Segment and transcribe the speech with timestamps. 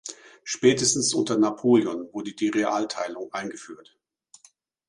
[0.43, 3.99] Spätestens unter Napoleon wurde die Realteilung eingeführt.